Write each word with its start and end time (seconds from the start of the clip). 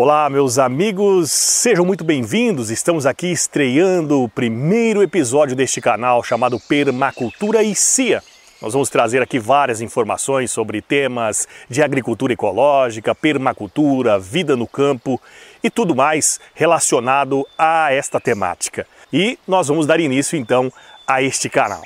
Olá, 0.00 0.30
meus 0.30 0.60
amigos, 0.60 1.32
sejam 1.32 1.84
muito 1.84 2.04
bem-vindos. 2.04 2.70
Estamos 2.70 3.04
aqui 3.04 3.32
estreando 3.32 4.22
o 4.22 4.28
primeiro 4.28 5.02
episódio 5.02 5.56
deste 5.56 5.80
canal 5.80 6.22
chamado 6.22 6.60
Permacultura 6.60 7.64
e 7.64 7.74
CIA. 7.74 8.22
Nós 8.62 8.74
vamos 8.74 8.90
trazer 8.90 9.20
aqui 9.20 9.40
várias 9.40 9.80
informações 9.80 10.52
sobre 10.52 10.80
temas 10.80 11.48
de 11.68 11.82
agricultura 11.82 12.32
ecológica, 12.32 13.12
permacultura, 13.12 14.20
vida 14.20 14.54
no 14.54 14.68
campo 14.68 15.20
e 15.64 15.68
tudo 15.68 15.96
mais 15.96 16.38
relacionado 16.54 17.44
a 17.58 17.92
esta 17.92 18.20
temática. 18.20 18.86
E 19.12 19.36
nós 19.48 19.66
vamos 19.66 19.84
dar 19.84 19.98
início 19.98 20.38
então 20.38 20.72
a 21.08 21.20
este 21.20 21.50
canal. 21.50 21.82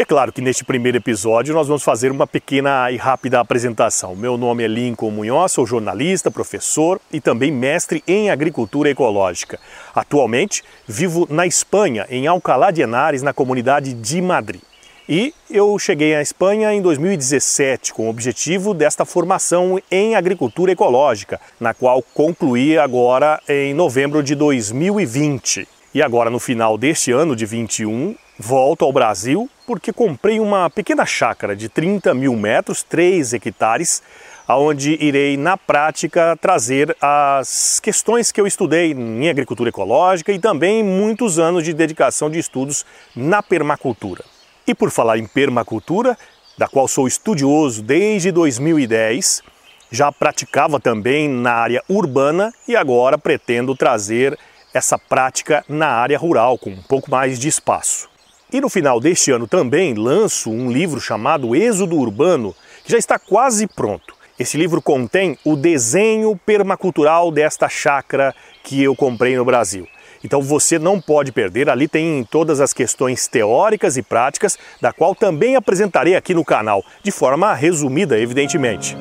É 0.00 0.04
claro 0.06 0.32
que 0.32 0.40
neste 0.40 0.64
primeiro 0.64 0.96
episódio 0.96 1.52
nós 1.52 1.66
vamos 1.66 1.82
fazer 1.82 2.10
uma 2.10 2.26
pequena 2.26 2.90
e 2.90 2.96
rápida 2.96 3.38
apresentação. 3.38 4.16
Meu 4.16 4.38
nome 4.38 4.64
é 4.64 4.66
Lincoln 4.66 5.10
Munhoz, 5.10 5.52
sou 5.52 5.66
jornalista, 5.66 6.30
professor 6.30 6.98
e 7.12 7.20
também 7.20 7.52
mestre 7.52 8.02
em 8.08 8.30
agricultura 8.30 8.88
ecológica. 8.88 9.60
Atualmente 9.94 10.64
vivo 10.88 11.26
na 11.28 11.46
Espanha, 11.46 12.06
em 12.08 12.26
Alcalá 12.26 12.70
de 12.70 12.80
Henares, 12.80 13.20
na 13.20 13.34
comunidade 13.34 13.92
de 13.92 14.22
Madrid. 14.22 14.62
E 15.06 15.34
eu 15.50 15.78
cheguei 15.78 16.14
à 16.14 16.22
Espanha 16.22 16.72
em 16.72 16.80
2017 16.80 17.92
com 17.92 18.06
o 18.06 18.08
objetivo 18.08 18.72
desta 18.72 19.04
formação 19.04 19.78
em 19.90 20.16
agricultura 20.16 20.72
ecológica, 20.72 21.38
na 21.60 21.74
qual 21.74 22.02
concluí 22.14 22.78
agora 22.78 23.38
em 23.46 23.74
novembro 23.74 24.22
de 24.22 24.34
2020. 24.34 25.68
E 25.92 26.00
agora 26.00 26.30
no 26.30 26.38
final 26.38 26.78
deste 26.78 27.12
ano 27.12 27.36
de 27.36 27.44
21 27.44 28.14
volto 28.40 28.86
ao 28.86 28.92
Brasil 28.92 29.50
porque 29.66 29.92
comprei 29.92 30.40
uma 30.40 30.70
pequena 30.70 31.04
chácara 31.04 31.54
de 31.54 31.68
30 31.68 32.14
mil 32.14 32.34
metros, 32.34 32.82
3 32.82 33.34
hectares, 33.34 34.02
onde 34.48 34.96
irei 35.00 35.36
na 35.36 35.58
prática 35.58 36.36
trazer 36.40 36.96
as 37.00 37.78
questões 37.78 38.32
que 38.32 38.40
eu 38.40 38.46
estudei 38.46 38.92
em 38.92 39.28
agricultura 39.28 39.68
ecológica 39.68 40.32
e 40.32 40.38
também 40.38 40.82
muitos 40.82 41.38
anos 41.38 41.64
de 41.64 41.74
dedicação 41.74 42.30
de 42.30 42.38
estudos 42.38 42.84
na 43.14 43.42
permacultura. 43.42 44.24
E 44.66 44.74
por 44.74 44.90
falar 44.90 45.18
em 45.18 45.26
permacultura, 45.26 46.16
da 46.56 46.66
qual 46.66 46.88
sou 46.88 47.06
estudioso 47.06 47.82
desde 47.82 48.32
2010, 48.32 49.42
já 49.90 50.10
praticava 50.10 50.80
também 50.80 51.28
na 51.28 51.52
área 51.52 51.84
urbana 51.88 52.52
e 52.66 52.74
agora 52.74 53.18
pretendo 53.18 53.76
trazer 53.76 54.36
essa 54.72 54.98
prática 54.98 55.64
na 55.68 55.88
área 55.88 56.18
rural, 56.18 56.58
com 56.58 56.70
um 56.70 56.82
pouco 56.82 57.10
mais 57.10 57.38
de 57.38 57.48
espaço. 57.48 58.09
E 58.52 58.60
no 58.60 58.68
final 58.68 58.98
deste 58.98 59.30
ano 59.30 59.46
também 59.46 59.94
lanço 59.94 60.50
um 60.50 60.72
livro 60.72 61.00
chamado 61.00 61.54
Êxodo 61.54 61.96
Urbano, 61.96 62.54
que 62.84 62.90
já 62.90 62.98
está 62.98 63.16
quase 63.16 63.68
pronto. 63.68 64.14
Esse 64.38 64.56
livro 64.56 64.82
contém 64.82 65.38
o 65.44 65.54
desenho 65.54 66.34
permacultural 66.34 67.30
desta 67.30 67.68
chácara 67.68 68.34
que 68.64 68.82
eu 68.82 68.96
comprei 68.96 69.36
no 69.36 69.44
Brasil. 69.44 69.86
Então 70.24 70.42
você 70.42 70.78
não 70.78 71.00
pode 71.00 71.30
perder, 71.30 71.70
ali 71.70 71.86
tem 71.86 72.26
todas 72.28 72.60
as 72.60 72.72
questões 72.72 73.28
teóricas 73.28 73.96
e 73.96 74.02
práticas, 74.02 74.58
da 74.80 74.92
qual 74.92 75.14
também 75.14 75.56
apresentarei 75.56 76.16
aqui 76.16 76.34
no 76.34 76.44
canal, 76.44 76.84
de 77.02 77.10
forma 77.10 77.54
resumida, 77.54 78.18
evidentemente. 78.18 78.96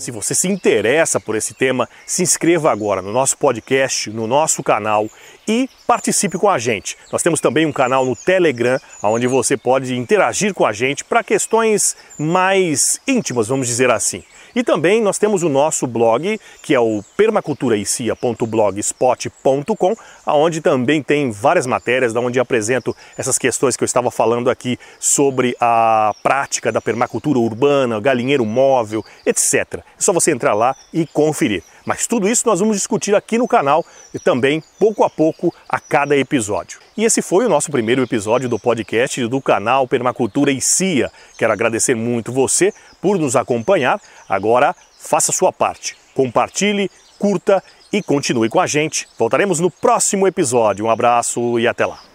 Se 0.00 0.10
você 0.10 0.34
se 0.34 0.48
interessa 0.48 1.20
por 1.20 1.36
esse 1.36 1.52
tema, 1.52 1.86
se 2.06 2.22
inscreva 2.22 2.72
agora 2.72 3.02
no 3.02 3.12
nosso 3.12 3.36
podcast, 3.36 4.08
no 4.08 4.26
nosso 4.26 4.62
canal 4.62 5.06
e 5.46 5.68
participe 5.86 6.38
com 6.38 6.48
a 6.48 6.58
gente. 6.58 6.96
Nós 7.12 7.22
temos 7.22 7.38
também 7.38 7.66
um 7.66 7.72
canal 7.72 8.06
no 8.06 8.16
Telegram, 8.16 8.80
onde 9.02 9.26
você 9.26 9.58
pode 9.58 9.94
interagir 9.94 10.54
com 10.54 10.64
a 10.64 10.72
gente 10.72 11.04
para 11.04 11.22
questões 11.22 11.94
mais 12.16 12.98
íntimas, 13.06 13.48
vamos 13.48 13.66
dizer 13.66 13.90
assim. 13.90 14.24
E 14.54 14.62
também 14.64 15.02
nós 15.02 15.18
temos 15.18 15.42
o 15.42 15.48
nosso 15.48 15.86
blog, 15.86 16.38
que 16.62 16.74
é 16.74 16.80
o 16.80 17.02
permaculturaicia.blogspot.com, 17.16 19.96
onde 20.26 20.60
também 20.60 21.02
tem 21.02 21.30
várias 21.30 21.66
matérias, 21.66 22.14
onde 22.16 22.38
apresento 22.40 22.94
essas 23.16 23.38
questões 23.38 23.76
que 23.76 23.84
eu 23.84 23.86
estava 23.86 24.10
falando 24.10 24.50
aqui 24.50 24.76
sobre 24.98 25.56
a 25.60 26.12
prática 26.22 26.72
da 26.72 26.80
permacultura 26.80 27.38
urbana, 27.38 28.00
galinheiro 28.00 28.44
móvel, 28.44 29.04
etc. 29.24 29.84
É 29.98 30.02
só 30.02 30.12
você 30.12 30.30
entrar 30.32 30.54
lá 30.54 30.74
e 30.92 31.06
conferir. 31.06 31.62
Mas 31.84 32.06
tudo 32.06 32.28
isso 32.28 32.46
nós 32.46 32.60
vamos 32.60 32.76
discutir 32.76 33.14
aqui 33.14 33.38
no 33.38 33.48
canal 33.48 33.84
e 34.14 34.18
também 34.18 34.62
pouco 34.78 35.04
a 35.04 35.10
pouco 35.10 35.54
a 35.68 35.80
cada 35.80 36.16
episódio. 36.16 36.80
E 36.96 37.04
esse 37.04 37.22
foi 37.22 37.46
o 37.46 37.48
nosso 37.48 37.70
primeiro 37.70 38.02
episódio 38.02 38.48
do 38.48 38.58
podcast 38.58 39.26
do 39.26 39.40
canal 39.40 39.88
Permacultura 39.88 40.50
e 40.50 40.60
CIA. 40.60 41.10
Quero 41.38 41.52
agradecer 41.52 41.94
muito 41.94 42.32
você 42.32 42.72
por 43.00 43.18
nos 43.18 43.36
acompanhar. 43.36 44.00
Agora 44.28 44.74
faça 44.98 45.32
sua 45.32 45.52
parte. 45.52 45.96
Compartilhe, 46.14 46.90
curta 47.18 47.62
e 47.92 48.02
continue 48.02 48.48
com 48.48 48.60
a 48.60 48.66
gente. 48.66 49.08
Voltaremos 49.18 49.60
no 49.60 49.70
próximo 49.70 50.26
episódio. 50.26 50.84
Um 50.84 50.90
abraço 50.90 51.58
e 51.58 51.66
até 51.66 51.86
lá. 51.86 52.09